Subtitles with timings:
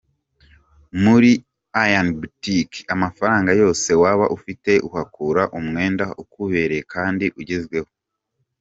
[1.03, 1.31] Muri
[1.85, 7.91] Ian Boutique, amafaranga yose waba ufite uhakura umwenda ukubereye kandi ugezweho.